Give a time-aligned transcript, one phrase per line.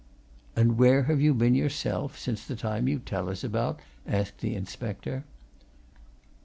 [0.55, 4.55] "And where have you been, yourself, since the time you tell us about?" asked the
[4.55, 5.25] inspector.